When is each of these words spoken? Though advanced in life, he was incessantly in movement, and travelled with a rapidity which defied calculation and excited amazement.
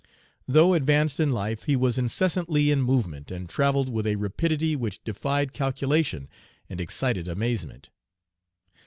Though 0.47 0.73
advanced 0.73 1.19
in 1.19 1.31
life, 1.31 1.65
he 1.65 1.75
was 1.75 1.99
incessantly 1.99 2.71
in 2.71 2.81
movement, 2.81 3.29
and 3.29 3.47
travelled 3.47 3.87
with 3.87 4.07
a 4.07 4.15
rapidity 4.15 4.75
which 4.75 5.03
defied 5.03 5.53
calculation 5.53 6.27
and 6.67 6.81
excited 6.81 7.27
amazement. 7.27 7.89